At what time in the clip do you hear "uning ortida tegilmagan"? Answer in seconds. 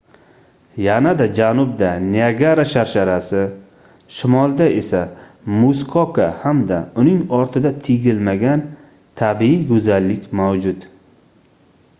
7.03-8.67